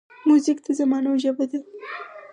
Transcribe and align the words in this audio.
موزیک 0.27 0.57
د 0.65 0.67
زمانو 0.79 1.11
ژبه 1.23 1.45
ده. 1.51 1.59